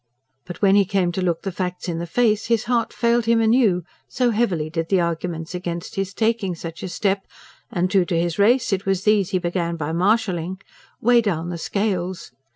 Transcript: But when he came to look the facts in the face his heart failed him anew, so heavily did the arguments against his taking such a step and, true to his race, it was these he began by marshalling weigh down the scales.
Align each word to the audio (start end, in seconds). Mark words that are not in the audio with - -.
But 0.47 0.63
when 0.63 0.73
he 0.75 0.83
came 0.83 1.11
to 1.11 1.21
look 1.21 1.43
the 1.43 1.51
facts 1.51 1.87
in 1.87 1.99
the 1.99 2.07
face 2.07 2.47
his 2.47 2.63
heart 2.63 2.91
failed 2.91 3.25
him 3.25 3.39
anew, 3.39 3.83
so 4.07 4.31
heavily 4.31 4.67
did 4.67 4.89
the 4.89 4.99
arguments 4.99 5.53
against 5.53 5.93
his 5.93 6.11
taking 6.11 6.55
such 6.55 6.81
a 6.81 6.89
step 6.89 7.27
and, 7.71 7.91
true 7.91 8.05
to 8.05 8.19
his 8.19 8.39
race, 8.39 8.73
it 8.73 8.87
was 8.87 9.03
these 9.03 9.29
he 9.29 9.37
began 9.37 9.75
by 9.75 9.91
marshalling 9.91 10.59
weigh 11.01 11.21
down 11.21 11.49
the 11.51 11.57
scales. 11.59 12.31